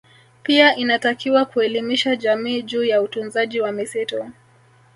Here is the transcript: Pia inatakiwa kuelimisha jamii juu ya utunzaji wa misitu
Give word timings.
Pia 0.43 0.75
inatakiwa 0.75 1.45
kuelimisha 1.45 2.15
jamii 2.15 2.61
juu 2.61 2.83
ya 2.83 3.01
utunzaji 3.01 3.61
wa 3.61 3.71
misitu 3.71 4.29